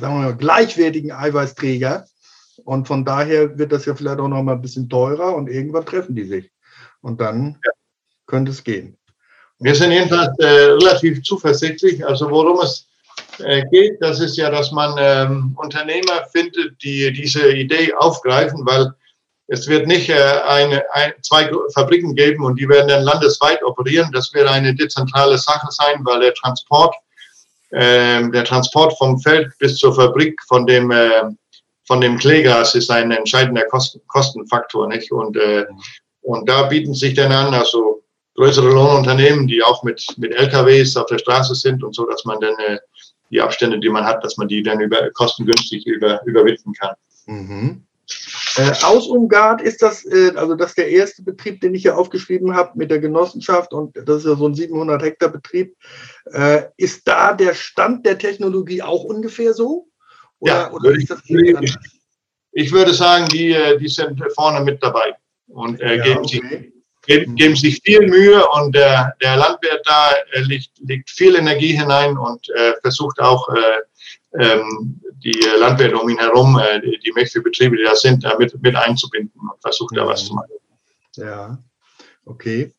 wir 0.00 0.10
mal, 0.10 0.36
gleichwertigen 0.36 1.12
Eiweißträger. 1.12 2.06
Und 2.64 2.88
von 2.88 3.04
daher 3.04 3.58
wird 3.58 3.72
das 3.72 3.86
ja 3.86 3.94
vielleicht 3.94 4.18
auch 4.18 4.28
noch 4.28 4.42
mal 4.42 4.54
ein 4.54 4.62
bisschen 4.62 4.88
teurer 4.88 5.34
und 5.36 5.48
irgendwann 5.48 5.86
treffen 5.86 6.14
die 6.14 6.24
sich. 6.24 6.50
Und 7.00 7.20
dann 7.20 7.58
könnte 8.26 8.50
es 8.50 8.64
gehen. 8.64 8.96
Wir 9.58 9.74
sind 9.74 9.92
jedenfalls 9.92 10.38
äh, 10.38 10.46
relativ 10.46 11.22
zuversichtlich. 11.22 12.04
Also 12.06 12.30
worum 12.30 12.60
es 12.60 12.86
äh, 13.38 13.64
geht, 13.70 13.96
das 14.00 14.20
ist 14.20 14.36
ja, 14.36 14.50
dass 14.50 14.70
man 14.72 14.96
ähm, 14.98 15.56
Unternehmer 15.56 16.26
findet, 16.32 16.82
die 16.82 17.12
diese 17.12 17.52
Idee 17.52 17.94
aufgreifen, 17.94 18.66
weil 18.66 18.92
es 19.48 19.66
wird 19.68 19.86
nicht 19.86 20.08
äh, 20.08 20.40
eine, 20.46 20.84
ein, 20.92 21.12
zwei 21.22 21.50
Fabriken 21.72 22.14
geben 22.14 22.44
und 22.44 22.58
die 22.58 22.68
werden 22.68 22.88
dann 22.88 23.04
landesweit 23.04 23.62
operieren. 23.62 24.10
Das 24.12 24.34
wird 24.34 24.48
eine 24.48 24.74
dezentrale 24.74 25.38
Sache 25.38 25.68
sein, 25.70 26.00
weil 26.04 26.20
der 26.20 26.34
Transport 26.34 26.94
äh, 27.70 28.28
der 28.30 28.44
Transport 28.44 28.96
vom 28.96 29.18
Feld 29.18 29.52
bis 29.58 29.76
zur 29.76 29.94
Fabrik 29.94 30.40
von 30.46 30.66
dem, 30.66 30.90
äh, 30.90 31.22
von 31.86 32.00
dem 32.00 32.18
Kleegras 32.18 32.74
ist 32.74 32.90
ein 32.90 33.10
entscheidender 33.10 33.64
Kosten, 33.66 34.00
Kostenfaktor. 34.06 34.88
Nicht? 34.88 35.10
Und, 35.12 35.36
äh, 35.36 35.66
und 36.22 36.48
da 36.48 36.62
bieten 36.62 36.94
sich 36.94 37.14
dann 37.14 37.32
an, 37.32 37.54
also 37.54 38.02
größere 38.36 38.68
Lohnunternehmen, 38.68 39.46
die 39.46 39.62
auch 39.62 39.82
mit, 39.82 40.06
mit 40.18 40.32
LKWs 40.32 40.96
auf 40.96 41.06
der 41.06 41.18
Straße 41.18 41.54
sind 41.54 41.82
und 41.82 41.94
so, 41.94 42.06
dass 42.06 42.24
man 42.24 42.40
dann 42.40 42.54
äh, 42.58 42.78
die 43.30 43.40
Abstände, 43.40 43.80
die 43.80 43.88
man 43.88 44.04
hat, 44.04 44.22
dass 44.24 44.36
man 44.36 44.48
die 44.48 44.62
dann 44.62 44.80
über, 44.80 45.10
kostengünstig 45.10 45.86
über, 45.86 46.20
überwinden 46.26 46.72
kann. 46.72 46.94
Mhm. 47.26 47.82
Äh, 48.56 48.72
Ausumgard 48.84 49.60
ist 49.60 49.82
das, 49.82 50.04
äh, 50.04 50.32
also 50.36 50.54
das 50.54 50.70
ist 50.70 50.78
der 50.78 50.88
erste 50.88 51.22
Betrieb, 51.22 51.60
den 51.60 51.74
ich 51.74 51.82
hier 51.82 51.98
aufgeschrieben 51.98 52.54
habe 52.54 52.78
mit 52.78 52.90
der 52.90 53.00
Genossenschaft 53.00 53.72
und 53.72 53.96
das 53.96 54.18
ist 54.18 54.26
ja 54.26 54.36
so 54.36 54.46
ein 54.46 54.54
700 54.54 55.02
Hektar 55.02 55.28
Betrieb. 55.30 55.76
Äh, 56.26 56.62
ist 56.76 57.06
da 57.08 57.32
der 57.32 57.54
Stand 57.54 58.06
der 58.06 58.18
Technologie 58.18 58.80
auch 58.82 59.02
ungefähr 59.02 59.54
so? 59.54 59.88
Oder, 60.38 60.52
ja, 60.52 60.72
oder 60.72 60.90
ist 60.92 61.10
das 61.10 61.20
ich, 61.26 61.74
ich 62.52 62.72
würde 62.72 62.94
sagen, 62.94 63.26
die, 63.28 63.52
äh, 63.52 63.76
die 63.78 63.88
sind 63.88 64.22
vorne 64.34 64.64
mit 64.64 64.82
dabei 64.82 65.14
und 65.48 65.80
äh, 65.80 65.96
ja, 65.96 66.04
geben, 66.04 66.18
okay. 66.20 66.48
sich, 66.48 66.72
geben, 67.06 67.34
geben, 67.34 67.56
sich 67.56 67.80
viel 67.82 68.06
Mühe 68.06 68.46
und 68.48 68.74
der, 68.74 69.14
der 69.22 69.36
Landwirt 69.36 69.82
da 69.84 70.10
äh, 70.32 70.40
legt, 70.40 70.70
legt 70.78 71.10
viel 71.10 71.36
Energie 71.36 71.76
hinein 71.76 72.16
und 72.16 72.46
versucht 72.82 73.20
auch 73.20 73.48
ähm, 74.38 75.00
die 75.22 75.38
Landwirte 75.58 75.96
um 75.96 76.08
ihn 76.08 76.18
herum, 76.18 76.58
äh, 76.58 76.80
die, 76.80 76.98
die 76.98 77.12
Milchviehbetriebe, 77.12 77.76
die 77.76 77.84
da 77.84 77.94
sind, 77.94 78.24
da 78.24 78.36
mit, 78.36 78.60
mit 78.62 78.76
einzubinden 78.76 79.40
und 79.40 79.60
versucht 79.60 79.96
da 79.96 80.06
was 80.06 80.26
zu 80.26 80.34
machen. 80.34 80.50
Ja, 81.16 81.58
okay. 82.24 82.72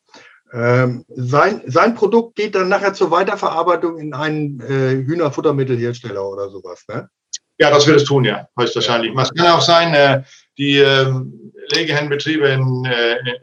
Ähm, 0.52 1.04
sein, 1.08 1.62
sein 1.66 1.94
Produkt 1.94 2.36
geht 2.36 2.54
dann 2.54 2.68
nachher 2.68 2.94
zur 2.94 3.10
Weiterverarbeitung 3.10 3.98
in 3.98 4.14
einen 4.14 4.60
äh, 4.60 5.04
Hühnerfuttermittelhersteller 5.04 6.26
oder 6.26 6.48
sowas, 6.48 6.84
ne? 6.88 7.10
Ja, 7.58 7.70
das 7.70 7.86
wird 7.86 7.96
es 7.96 8.04
tun, 8.04 8.24
ja, 8.24 8.48
höchstwahrscheinlich. 8.56 9.12
Es 9.18 9.34
kann 9.34 9.48
auch 9.48 9.60
sein, 9.60 9.92
äh, 9.92 10.22
die 10.58 10.78
ähm, 10.78 11.52
Legehennenbetriebe, 11.72 12.48
in, 12.48 12.84
äh, 12.84 13.12
äh, 13.14 13.38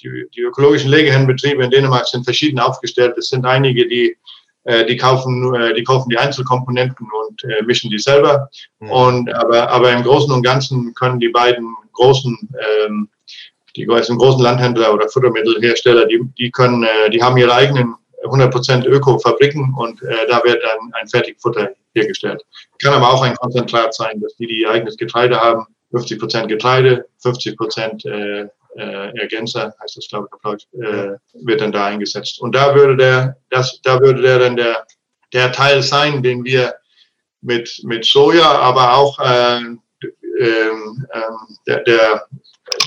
die, 0.00 0.26
die 0.34 0.40
ökologischen 0.40 0.90
Legehennenbetriebe 0.90 1.64
in 1.64 1.70
Dänemark 1.70 2.06
sind 2.06 2.24
verschieden 2.24 2.60
aufgestellt. 2.60 3.18
Es 3.18 3.28
sind 3.28 3.44
einige, 3.44 3.86
die 3.86 4.16
äh, 4.64 4.84
die 4.84 4.96
kaufen, 4.96 5.54
die 5.74 5.84
kaufen 5.84 6.10
die 6.10 6.18
Einzelkomponenten 6.18 7.08
und 7.24 7.44
äh, 7.44 7.62
mischen 7.62 7.90
die 7.90 7.98
selber. 7.98 8.48
Mhm. 8.78 8.90
Und, 8.90 9.34
aber, 9.34 9.70
aber 9.70 9.92
im 9.92 10.02
Großen 10.02 10.32
und 10.32 10.42
Ganzen 10.42 10.94
können 10.94 11.18
die 11.18 11.30
beiden 11.30 11.74
großen, 11.92 12.36
ähm, 12.86 13.08
die 13.76 13.86
großen 13.86 14.18
Landhändler 14.18 14.92
oder 14.92 15.08
Futtermittelhersteller, 15.08 16.06
die, 16.06 16.20
die 16.38 16.50
können, 16.50 16.84
äh, 16.84 17.10
die 17.10 17.22
haben 17.22 17.36
ihre 17.36 17.54
eigenen 17.54 17.94
100% 18.24 18.86
Öko-Fabriken 18.86 19.74
und 19.78 20.02
äh, 20.02 20.26
da 20.28 20.42
wird 20.44 20.62
dann 20.62 20.92
ein 20.92 21.08
Fertigfutter 21.08 21.70
hergestellt. 21.94 22.42
Kann 22.82 22.94
aber 22.94 23.10
auch 23.10 23.22
ein 23.22 23.34
Konzentrat 23.36 23.94
sein, 23.94 24.20
dass 24.20 24.36
die, 24.36 24.46
die 24.46 24.66
eigenes 24.66 24.96
Getreide 24.96 25.40
haben, 25.40 25.66
50% 25.92 26.46
Getreide, 26.46 27.06
50% 27.22 28.06
äh, 28.06 28.48
äh, 28.76 29.18
Ergänzer, 29.18 29.74
heißt 29.82 29.96
das, 29.96 30.08
glaube 30.08 30.28
ich, 30.56 30.80
äh, 30.80 31.16
wird 31.44 31.60
dann 31.60 31.72
da 31.72 31.86
eingesetzt. 31.86 32.40
Und 32.40 32.54
da 32.54 32.74
würde 32.74 32.96
der, 32.96 33.36
das, 33.50 33.80
da 33.82 34.00
würde 34.00 34.22
der 34.22 34.38
dann 34.38 34.56
der, 34.56 34.86
der 35.32 35.52
Teil 35.52 35.82
sein, 35.82 36.22
den 36.22 36.44
wir 36.44 36.74
mit, 37.40 37.80
mit 37.84 38.04
Soja, 38.04 38.50
aber 38.50 38.94
auch 38.96 39.18
äh, 39.18 39.60
ähm, 40.40 41.06
der, 41.66 41.82
der, 41.84 42.26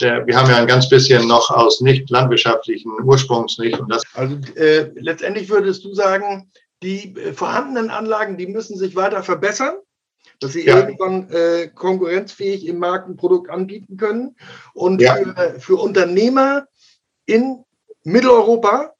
der, 0.01 0.25
wir 0.25 0.35
haben 0.35 0.49
ja 0.49 0.57
ein 0.57 0.67
ganz 0.67 0.89
bisschen 0.89 1.27
noch 1.27 1.49
aus 1.51 1.81
nicht 1.81 2.09
landwirtschaftlichen 2.09 2.91
Ursprungs 3.03 3.57
nicht. 3.57 3.79
Und 3.79 3.89
das 3.89 4.03
also 4.13 4.37
äh, 4.55 4.89
letztendlich 4.95 5.49
würdest 5.49 5.83
du 5.83 5.93
sagen, 5.93 6.49
die 6.81 7.15
äh, 7.15 7.33
vorhandenen 7.33 7.89
Anlagen, 7.89 8.37
die 8.37 8.47
müssen 8.47 8.77
sich 8.77 8.95
weiter 8.95 9.23
verbessern 9.23 9.75
dass 10.43 10.53
sie 10.53 10.65
ja. 10.65 10.77
irgendwann 10.77 11.29
äh, 11.29 11.69
konkurrenzfähig 11.73 12.67
im 12.67 12.79
Markt 12.79 13.07
ein 13.07 13.15
Produkt 13.15 13.49
anbieten 13.49 13.97
können. 13.97 14.35
Und 14.73 15.01
ja. 15.01 15.15
für, 15.15 15.59
für 15.59 15.75
Unternehmer 15.75 16.67
in 17.25 17.63
Mitteleuropa 18.03 18.93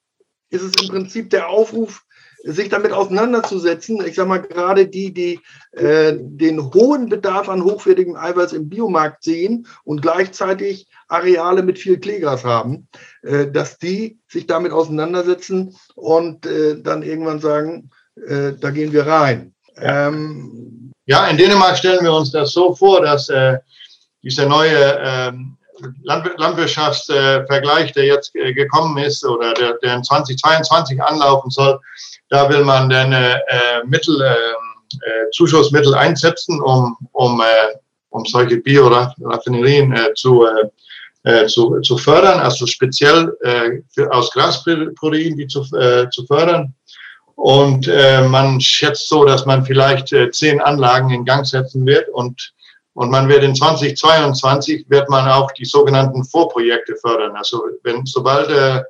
ist 0.49 0.61
es 0.61 0.71
im 0.81 0.87
Prinzip 0.87 1.29
der 1.29 1.49
Aufruf, 1.49 2.03
sich 2.45 2.67
damit 2.67 2.91
auseinanderzusetzen. 2.91 4.05
Ich 4.05 4.15
sage 4.15 4.27
mal, 4.27 4.41
gerade 4.41 4.87
die, 4.87 5.13
die 5.13 5.39
äh, 5.71 6.13
den 6.17 6.73
hohen 6.73 7.07
Bedarf 7.07 7.47
an 7.47 7.63
hochwertigem 7.63 8.17
Eiweiß 8.17 8.51
im 8.53 8.67
Biomarkt 8.67 9.23
sehen 9.23 9.65
und 9.85 10.01
gleichzeitig 10.01 10.87
Areale 11.07 11.63
mit 11.63 11.79
viel 11.79 11.99
Kleegras 11.99 12.43
haben, 12.43 12.87
äh, 13.21 13.49
dass 13.49 13.77
die 13.77 14.19
sich 14.27 14.45
damit 14.45 14.73
auseinandersetzen 14.73 15.75
und 15.95 16.45
äh, 16.45 16.81
dann 16.81 17.01
irgendwann 17.01 17.39
sagen, 17.39 17.89
äh, 18.15 18.53
da 18.59 18.71
gehen 18.71 18.91
wir 18.91 19.07
rein. 19.07 19.53
Ähm, 19.77 20.72
ja, 21.05 21.27
in 21.27 21.37
Dänemark 21.37 21.77
stellen 21.77 22.03
wir 22.03 22.13
uns 22.13 22.31
das 22.31 22.51
so 22.51 22.73
vor, 22.73 23.01
dass 23.01 23.29
äh, 23.29 23.57
dieser 24.21 24.45
neue 24.45 24.99
ähm, 25.03 25.57
Landwirtschaftsvergleich, 26.03 27.91
der 27.93 28.05
jetzt 28.05 28.35
äh, 28.35 28.53
gekommen 28.53 28.97
ist 28.97 29.25
oder 29.25 29.53
der, 29.53 29.77
der 29.83 29.95
in 29.95 30.03
2022 30.03 31.01
anlaufen 31.01 31.49
soll, 31.49 31.79
da 32.29 32.49
will 32.49 32.63
man 32.63 32.89
dann 32.89 33.11
äh, 33.11 33.33
äh 33.33 33.83
Mittel, 33.85 34.21
ähm, 34.21 34.73
äh, 35.01 35.29
Zuschussmittel 35.31 35.93
einsetzen, 35.95 36.61
um, 36.61 36.95
um, 37.11 37.41
äh, 37.41 37.75
um 38.09 38.25
solche 38.25 38.57
Bioraffinerien 38.57 39.91
äh, 39.93 40.13
zu, 40.13 40.45
äh, 41.23 41.47
zu, 41.47 41.79
zu 41.81 41.97
fördern, 41.97 42.39
also 42.39 42.65
speziell 42.65 43.35
äh, 43.41 43.81
für, 43.89 44.11
aus 44.11 44.31
Grasprotein 44.31 45.35
die 45.35 45.47
zu, 45.47 45.61
äh, 45.75 46.09
zu 46.09 46.25
fördern. 46.25 46.73
Und 47.35 47.87
äh, 47.87 48.21
man 48.21 48.61
schätzt 48.61 49.07
so, 49.07 49.25
dass 49.25 49.45
man 49.45 49.65
vielleicht 49.65 50.13
äh, 50.13 50.31
zehn 50.31 50.61
Anlagen 50.61 51.09
in 51.09 51.25
Gang 51.25 51.45
setzen 51.45 51.85
wird 51.85 52.07
und, 52.09 52.53
und 52.93 53.09
man 53.09 53.27
wird 53.27 53.43
in 53.43 53.55
2022 53.55 54.85
wird 54.89 55.09
man 55.09 55.27
auch 55.27 55.51
die 55.51 55.65
sogenannten 55.65 56.23
Vorprojekte 56.23 56.95
fördern. 56.95 57.35
Also 57.35 57.63
wenn 57.83 58.05
sobald 58.05 58.49
äh, 58.49 58.83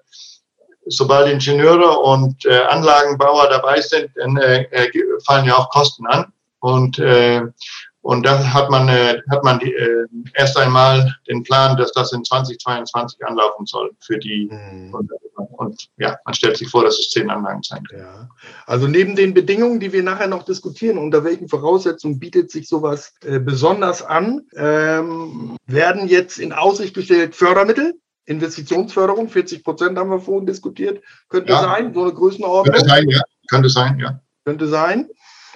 sobald 0.86 1.30
Ingenieure 1.32 2.00
und 2.00 2.46
äh, 2.46 2.64
Anlagenbauer 2.64 3.50
dabei 3.50 3.82
sind, 3.82 4.10
dann 4.16 4.38
äh, 4.38 4.64
äh 4.72 4.92
fallen 5.26 5.46
ja 5.46 5.56
auch 5.56 5.70
Kosten 5.70 6.06
an. 6.08 6.32
Und 6.60 7.00
äh, 7.00 7.42
und 8.04 8.26
dann 8.26 8.54
hat 8.54 8.70
man, 8.70 8.90
äh, 8.90 9.22
hat 9.32 9.46
man 9.46 9.60
die, 9.60 9.74
äh, 9.74 10.06
erst 10.34 10.58
einmal 10.58 11.16
den 11.30 11.42
Plan, 11.42 11.78
dass 11.78 11.94
das 11.94 12.12
in 12.12 12.24
2022 12.24 13.26
anlaufen 13.26 13.66
soll 13.66 13.92
für 14.02 14.18
die. 14.18 14.50
Mhm. 14.52 14.94
Und, 14.94 15.12
und, 15.58 15.88
ja, 15.98 16.18
man 16.26 16.34
stellt 16.34 16.58
sich 16.58 16.70
vor, 16.70 16.84
dass 16.84 17.00
es 17.00 17.12
zehn 17.12 17.30
Anlagen 17.30 17.64
sein 17.64 17.82
können. 17.86 18.04
Ja. 18.04 18.30
Also 18.66 18.90
neben 18.90 19.16
den 19.16 19.34
Bedingungen, 19.34 19.80
die 19.80 19.94
wir 19.94 20.04
nachher 20.04 20.28
noch 20.28 20.44
diskutieren, 20.44 20.98
unter 20.98 21.24
welchen 21.24 21.48
Voraussetzungen 21.48 22.20
bietet 22.20 22.52
sich 22.52 22.68
sowas 22.68 23.14
äh, 23.24 23.40
besonders 23.40 24.04
an, 24.04 24.42
ähm, 24.54 25.56
werden 25.66 26.10
jetzt 26.10 26.40
in 26.40 26.52
Aussicht 26.52 26.94
gestellt 26.94 27.38
Fördermittel. 27.38 27.94
Investitionsförderung, 28.26 29.30
40 29.30 29.64
Prozent 29.64 29.98
haben 29.98 30.10
wir 30.10 30.20
vorhin 30.20 30.46
diskutiert. 30.46 31.02
Könnte 31.30 31.54
ja. 31.54 31.62
sein, 31.62 31.94
so 31.94 32.04
eine 32.04 32.14
Größenordnung. 32.14 32.74
Könnte 32.74 32.90
sein, 32.90 33.10
ja. 33.10 33.22
Könnte 33.50 33.70
sein, 33.70 34.00
ja. 34.00 34.20
Könnte 34.44 34.68
sein. 34.68 35.08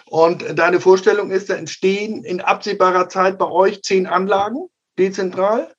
Und 0.10 0.58
deine 0.58 0.80
Vorstellung 0.80 1.32
ist, 1.32 1.50
da 1.50 1.56
entstehen 1.56 2.24
in 2.24 2.42
absehbarer 2.42 3.10
Zeit 3.10 3.38
bei 3.38 3.50
euch 3.50 3.84
zehn 3.84 4.08
Anlagen, 4.08 4.68
dezentral. 4.98 5.74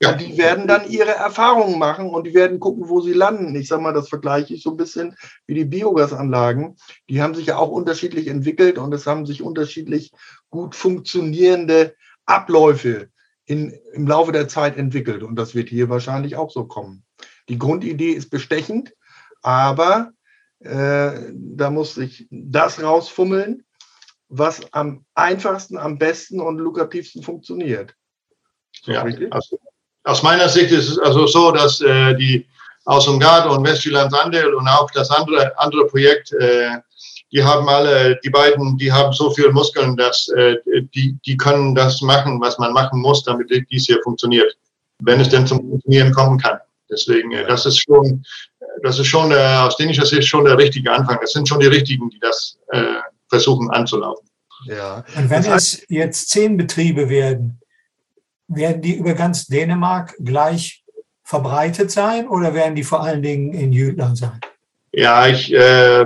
Ja. 0.00 0.12
Und 0.12 0.20
die 0.20 0.36
werden 0.36 0.66
dann 0.66 0.90
ihre 0.90 1.12
Erfahrungen 1.12 1.78
machen 1.78 2.10
und 2.10 2.26
die 2.26 2.34
werden 2.34 2.58
gucken, 2.58 2.88
wo 2.88 3.00
sie 3.00 3.12
landen. 3.12 3.54
Ich 3.54 3.68
sage 3.68 3.82
mal, 3.82 3.92
das 3.92 4.08
vergleiche 4.08 4.54
ich 4.54 4.62
so 4.62 4.70
ein 4.70 4.76
bisschen 4.76 5.14
wie 5.46 5.54
die 5.54 5.64
Biogasanlagen. 5.64 6.76
Die 7.08 7.22
haben 7.22 7.36
sich 7.36 7.46
ja 7.46 7.56
auch 7.56 7.68
unterschiedlich 7.68 8.26
entwickelt 8.26 8.78
und 8.78 8.92
es 8.92 9.06
haben 9.06 9.26
sich 9.26 9.42
unterschiedlich 9.42 10.10
gut 10.50 10.74
funktionierende 10.74 11.94
Abläufe 12.26 13.10
in, 13.44 13.78
im 13.92 14.08
Laufe 14.08 14.32
der 14.32 14.48
Zeit 14.48 14.76
entwickelt. 14.76 15.22
Und 15.22 15.36
das 15.36 15.54
wird 15.54 15.68
hier 15.68 15.88
wahrscheinlich 15.88 16.34
auch 16.34 16.50
so 16.50 16.64
kommen. 16.64 17.04
Die 17.48 17.58
Grundidee 17.58 18.10
ist 18.10 18.30
bestechend, 18.30 18.94
aber 19.42 20.12
äh, 20.60 21.12
da 21.32 21.70
muss 21.70 21.94
sich 21.94 22.26
das 22.30 22.82
rausfummeln, 22.82 23.64
was 24.32 24.60
am 24.72 25.04
einfachsten, 25.14 25.76
am 25.76 25.98
besten 25.98 26.40
und 26.40 26.58
lukrativsten 26.58 27.22
funktioniert. 27.22 27.94
Ja, 28.84 29.04
also 29.30 29.58
aus 30.04 30.22
meiner 30.22 30.48
Sicht 30.48 30.72
ist 30.72 30.88
es 30.88 30.98
also 30.98 31.26
so, 31.26 31.52
dass 31.52 31.80
äh, 31.82 32.14
die 32.14 32.46
aus 32.84 33.06
Ungarn 33.06 33.48
und 33.50 33.64
Westjylland 33.64 34.12
Andel 34.14 34.54
und 34.54 34.66
auch 34.66 34.90
das 34.90 35.10
andere, 35.10 35.56
andere 35.58 35.86
Projekt, 35.86 36.32
äh, 36.32 36.78
die 37.30 37.44
haben 37.44 37.68
alle, 37.68 38.18
die 38.24 38.30
beiden, 38.30 38.76
die 38.78 38.90
haben 38.90 39.12
so 39.12 39.30
viel 39.30 39.52
Muskeln, 39.52 39.96
dass 39.96 40.28
äh, 40.28 40.56
die, 40.94 41.16
die 41.24 41.36
können 41.36 41.74
das 41.74 42.00
machen, 42.00 42.40
was 42.40 42.58
man 42.58 42.72
machen 42.72 43.00
muss, 43.00 43.22
damit 43.24 43.50
dies 43.70 43.86
hier 43.86 44.00
funktioniert, 44.02 44.56
wenn 45.00 45.20
es 45.20 45.28
denn 45.28 45.46
zum 45.46 45.60
Funktionieren 45.60 46.12
kommen 46.12 46.38
kann. 46.38 46.58
Deswegen, 46.90 47.32
äh, 47.32 47.46
das 47.46 47.66
ist 47.66 47.78
schon, 47.78 48.24
das 48.82 48.98
ist 48.98 49.06
schon 49.06 49.30
äh, 49.30 49.56
aus 49.60 49.76
dänischer 49.76 50.06
Sicht 50.06 50.26
schon 50.26 50.46
der 50.46 50.58
richtige 50.58 50.90
Anfang. 50.90 51.18
Das 51.20 51.32
sind 51.32 51.48
schon 51.48 51.60
die 51.60 51.66
Richtigen, 51.66 52.08
die 52.10 52.18
das 52.18 52.58
äh, 52.68 52.96
versuchen 53.32 53.70
anzulaufen. 53.70 54.28
Ja. 54.66 55.04
Und 55.16 55.30
wenn 55.30 55.46
es 55.46 55.82
jetzt 55.88 56.28
zehn 56.28 56.58
Betriebe 56.58 57.08
werden, 57.08 57.58
werden 58.46 58.82
die 58.82 58.96
über 58.96 59.14
ganz 59.14 59.46
Dänemark 59.46 60.14
gleich 60.18 60.84
verbreitet 61.24 61.90
sein 61.90 62.28
oder 62.28 62.52
werden 62.52 62.74
die 62.74 62.84
vor 62.84 63.02
allen 63.02 63.22
Dingen 63.22 63.54
in 63.54 63.72
Jütland 63.72 64.18
sein? 64.18 64.38
Ja, 64.92 65.26
ich, 65.26 65.50
äh, 65.50 66.04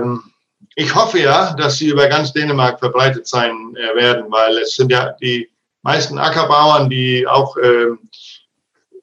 ich 0.75 0.95
hoffe 0.95 1.19
ja, 1.19 1.53
dass 1.53 1.79
sie 1.79 1.89
über 1.89 2.07
ganz 2.07 2.31
Dänemark 2.31 2.79
verbreitet 2.79 3.27
sein 3.27 3.75
äh, 3.75 3.93
werden, 3.97 4.31
weil 4.31 4.59
es 4.59 4.75
sind 4.75 4.89
ja 4.89 5.11
die 5.21 5.49
meisten 5.81 6.17
Ackerbauern, 6.17 6.89
die 6.89 7.27
auch 7.27 7.57
äh, 7.57 7.87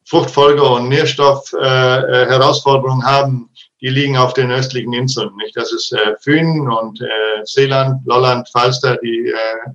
Fruchtfolge- 0.06 0.62
und 0.62 0.88
Nährstoff-Herausforderungen 0.88 3.02
äh, 3.02 3.06
haben, 3.06 3.50
die 3.80 3.88
liegen 3.88 4.16
auf 4.16 4.34
den 4.34 4.50
östlichen 4.50 4.92
Inseln. 4.92 5.34
Nicht? 5.36 5.56
Das 5.56 5.72
ist 5.72 5.92
äh, 5.92 6.16
Fünen 6.20 6.70
und 6.70 7.00
äh, 7.00 7.44
Seeland, 7.44 8.00
Lolland, 8.06 8.48
Falster, 8.48 8.96
die, 9.02 9.28
äh, 9.28 9.70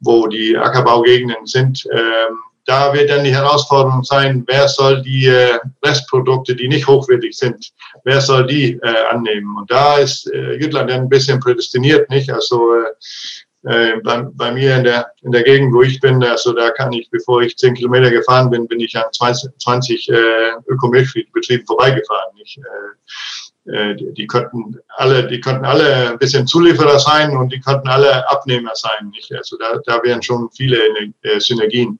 wo 0.00 0.26
die 0.26 0.56
Ackerbaugegenden 0.56 1.46
sind. 1.46 1.84
Ähm, 1.92 2.38
da 2.66 2.92
wird 2.94 3.10
dann 3.10 3.24
die 3.24 3.34
Herausforderung 3.34 4.04
sein, 4.04 4.44
wer 4.46 4.68
soll 4.68 5.02
die 5.02 5.26
äh, 5.26 5.58
Restprodukte, 5.84 6.56
die 6.56 6.68
nicht 6.68 6.86
hochwertig 6.86 7.36
sind, 7.36 7.72
wer 8.04 8.20
soll 8.20 8.46
die 8.46 8.78
äh, 8.82 9.06
annehmen? 9.10 9.56
Und 9.58 9.70
da 9.70 9.96
ist 9.96 10.30
äh, 10.32 10.54
Jütland 10.54 10.90
ein 10.90 11.08
bisschen 11.08 11.40
prädestiniert, 11.40 12.08
nicht? 12.08 12.30
Also 12.30 12.74
äh, 12.74 12.86
äh, 13.64 13.96
bei, 14.02 14.22
bei 14.34 14.52
mir 14.52 14.76
in 14.76 14.84
der, 14.84 15.12
in 15.22 15.32
der 15.32 15.42
Gegend, 15.42 15.72
wo 15.72 15.82
ich 15.82 15.98
bin, 16.00 16.22
also 16.22 16.52
da 16.52 16.70
kann 16.70 16.92
ich, 16.92 17.08
bevor 17.10 17.40
ich 17.40 17.56
zehn 17.56 17.74
Kilometer 17.74 18.10
gefahren 18.10 18.50
bin, 18.50 18.68
bin 18.68 18.80
ich 18.80 18.94
an 18.96 19.04
20, 19.10 19.58
20 19.58 20.08
äh, 20.10 20.14
Ökomilchbetrieben 20.68 21.66
vorbeigefahren. 21.66 22.34
Nicht? 22.36 22.58
Äh, 22.58 23.72
äh, 23.72 23.94
die, 23.96 24.12
die 24.12 24.26
könnten 24.26 24.78
alle, 24.88 25.26
die 25.26 25.40
könnten 25.40 25.64
alle 25.64 26.10
ein 26.10 26.18
bisschen 26.18 26.46
Zulieferer 26.46 26.98
sein 26.98 27.34
und 27.36 27.52
die 27.52 27.60
könnten 27.60 27.88
alle 27.88 28.28
Abnehmer 28.28 28.74
sein. 28.74 29.08
Nicht? 29.10 29.32
Also 29.32 29.56
da, 29.56 29.78
da 29.86 30.02
wären 30.02 30.22
schon 30.22 30.50
viele 30.50 30.78
äh, 31.22 31.40
Synergien. 31.40 31.98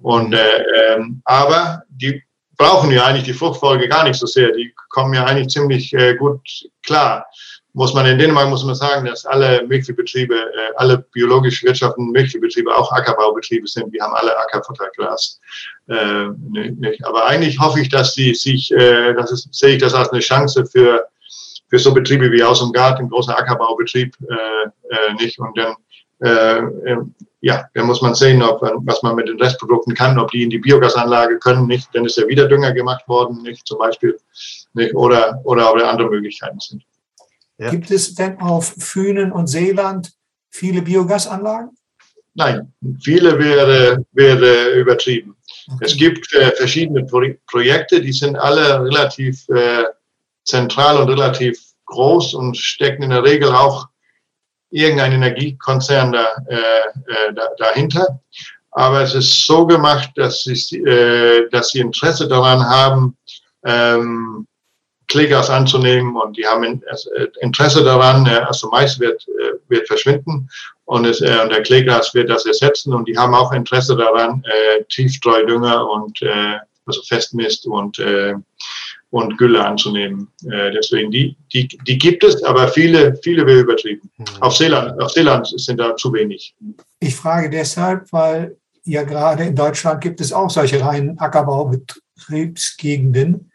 Und 0.00 0.32
äh, 0.32 0.64
ähm, 0.94 1.20
aber 1.26 1.82
die 1.88 2.22
brauchen 2.56 2.90
ja 2.90 3.04
eigentlich 3.04 3.24
die 3.24 3.34
Fruchtfolge 3.34 3.88
gar 3.88 4.04
nicht 4.04 4.18
so 4.18 4.26
sehr. 4.26 4.52
Die 4.52 4.72
kommen 4.88 5.12
ja 5.12 5.24
eigentlich 5.24 5.48
ziemlich 5.48 5.94
gut 6.18 6.40
klar. 6.82 7.26
Muss 7.74 7.92
man 7.92 8.06
in 8.06 8.18
Dänemark 8.18 8.48
muss 8.48 8.64
man 8.64 8.74
sagen, 8.74 9.04
dass 9.04 9.26
alle 9.26 9.66
Milchviehbetriebe, 9.66 10.34
äh, 10.34 10.72
alle 10.76 10.98
biologisch 11.12 11.62
wirtschaftenden 11.64 12.12
Milchviehbetriebe 12.12 12.74
auch 12.74 12.90
Ackerbaubetriebe 12.92 13.66
sind. 13.66 13.92
Die 13.92 14.00
haben 14.00 14.14
alle 14.14 14.36
Ackerfutterglas. 14.38 15.40
Äh, 15.88 16.28
nicht. 16.50 17.04
Aber 17.04 17.26
eigentlich 17.26 17.58
hoffe 17.58 17.80
ich, 17.80 17.88
dass 17.88 18.14
die 18.14 18.34
sich, 18.34 18.72
äh, 18.72 19.12
das 19.14 19.32
ist, 19.32 19.52
sehe 19.52 19.74
ich 19.74 19.82
das 19.82 19.94
als 19.94 20.10
eine 20.10 20.20
Chance 20.20 20.64
für 20.66 21.06
für 21.68 21.78
so 21.78 21.92
Betriebe 21.92 22.30
wie 22.30 22.44
Aus 22.44 22.62
und 22.62 22.72
Garten, 22.72 23.08
großer 23.08 23.36
Ackerbaubetrieb, 23.36 24.14
äh, 24.28 24.94
äh, 24.94 25.14
nicht. 25.14 25.38
Und 25.40 25.58
dann 25.58 25.74
äh, 26.20 26.58
ähm, 26.90 27.14
ja, 27.40 27.68
dann 27.74 27.86
muss 27.86 28.00
man 28.00 28.14
sehen, 28.14 28.42
ob, 28.42 28.62
was 28.62 29.02
man 29.02 29.16
mit 29.16 29.28
den 29.28 29.38
Restprodukten 29.38 29.94
kann, 29.94 30.18
ob 30.18 30.30
die 30.30 30.44
in 30.44 30.50
die 30.50 30.58
Biogasanlage 30.58 31.38
können, 31.38 31.66
nicht, 31.66 31.88
dann 31.92 32.06
ist 32.06 32.16
ja 32.16 32.26
wieder 32.26 32.48
Dünger 32.48 32.72
gemacht 32.72 33.06
worden, 33.06 33.42
nicht 33.42 33.66
zum 33.66 33.78
Beispiel, 33.78 34.16
nicht, 34.72 34.94
oder, 34.94 35.40
oder, 35.44 35.70
oder 35.74 35.90
andere 35.90 36.08
Möglichkeiten 36.08 36.58
sind. 36.58 36.82
Ja. 37.58 37.70
Gibt 37.70 37.90
es 37.90 38.14
denn 38.14 38.40
auf 38.40 38.74
Fünen 38.78 39.32
und 39.32 39.46
Seeland 39.46 40.12
viele 40.50 40.82
Biogasanlagen? 40.82 41.76
Nein, 42.34 42.72
viele 43.00 43.38
wäre, 43.38 44.04
wäre 44.12 44.72
übertrieben. 44.72 45.36
Okay. 45.68 45.84
Es 45.84 45.96
gibt 45.96 46.32
äh, 46.34 46.50
verschiedene 46.52 47.04
Pro 47.04 47.22
Projekte, 47.46 48.00
die 48.00 48.12
sind 48.12 48.36
alle 48.36 48.82
relativ 48.82 49.48
äh, 49.48 49.84
zentral 50.44 50.98
und 50.98 51.08
relativ 51.08 51.60
groß 51.86 52.34
und 52.34 52.56
stecken 52.56 53.04
in 53.04 53.10
der 53.10 53.22
Regel 53.22 53.50
auch 53.50 53.88
irgendein 54.70 55.12
Energiekonzern 55.12 56.12
da, 56.12 56.26
äh, 56.48 56.56
äh, 56.56 57.34
da, 57.34 57.48
dahinter. 57.58 58.20
Aber 58.72 59.02
es 59.02 59.14
ist 59.14 59.46
so 59.46 59.64
gemacht, 59.64 60.10
dass 60.16 60.42
sie, 60.42 60.78
äh, 60.78 61.48
dass 61.50 61.70
sie 61.70 61.78
Interesse 61.78 62.26
daran 62.26 62.68
haben, 62.68 63.16
ähm, 63.64 64.48
Klägers 65.14 65.48
anzunehmen 65.48 66.16
und 66.16 66.36
die 66.36 66.44
haben 66.44 66.64
äh, 66.64 67.26
Interesse 67.40 67.84
daran, 67.84 68.26
äh, 68.26 68.40
also 68.48 68.68
Mais 68.70 68.98
wird, 68.98 69.24
äh, 69.28 69.52
wird 69.68 69.86
verschwinden 69.86 70.48
und, 70.86 71.06
es, 71.06 71.20
und 71.20 71.52
der 71.52 71.62
Klägers 71.62 72.12
wird 72.14 72.30
das 72.30 72.46
ersetzen 72.46 72.92
und 72.92 73.06
die 73.06 73.16
haben 73.16 73.32
auch 73.32 73.52
Interesse 73.52 73.96
daran, 73.96 74.42
Tiefstreudünger 74.88 75.88
und 75.88 76.18
also 76.86 77.00
Festmist 77.02 77.66
und 77.66 77.98
und 79.14 79.38
Gülle 79.38 79.64
anzunehmen. 79.64 80.28
Äh, 80.50 80.72
deswegen, 80.72 81.12
die, 81.12 81.36
die, 81.52 81.68
die 81.68 81.96
gibt 81.96 82.24
es, 82.24 82.42
aber 82.42 82.66
viele, 82.66 83.16
viele 83.22 83.46
wäre 83.46 83.60
übertrieben. 83.60 84.10
Mhm. 84.18 84.24
Auf, 84.40 84.56
Seeland, 84.56 85.00
auf 85.00 85.12
Seeland 85.12 85.46
sind 85.56 85.78
da 85.78 85.94
zu 85.94 86.12
wenig. 86.12 86.56
Ich 86.98 87.14
frage 87.14 87.48
deshalb, 87.48 88.12
weil 88.12 88.56
ja 88.82 89.04
gerade 89.04 89.44
in 89.44 89.54
Deutschland 89.54 90.00
gibt 90.00 90.20
es 90.20 90.32
auch 90.32 90.50
solche 90.50 90.80
reinen 90.80 91.16
Ackerbaubetriebsgegenden. 91.16 93.52